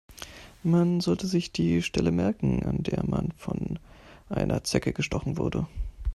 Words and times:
Man 0.63 0.99
sollte 0.99 1.27
sich 1.27 1.51
die 1.51 1.83
Stelle 1.83 2.09
merken, 2.09 2.63
an 2.65 2.81
der 2.81 3.05
man 3.07 3.31
von 3.37 3.77
einer 4.29 4.63
Zecke 4.63 4.93
gestochen 4.93 5.37
wurde. 5.37 5.67